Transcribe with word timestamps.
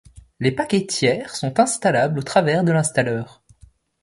Les 0.39 0.51
paquets 0.51 0.87
tiers 0.87 1.35
sont 1.35 1.59
installables 1.59 2.17
au 2.17 2.23
travers 2.23 2.63
de 2.63 2.71
l’installeur. 2.71 3.43